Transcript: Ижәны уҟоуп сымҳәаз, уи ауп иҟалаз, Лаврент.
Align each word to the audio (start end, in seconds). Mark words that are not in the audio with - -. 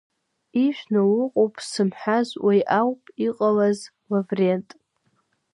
Ижәны 0.63 1.01
уҟоуп 1.21 1.55
сымҳәаз, 1.69 2.29
уи 2.47 2.59
ауп 2.79 3.01
иҟалаз, 3.27 3.79
Лаврент. 4.09 4.69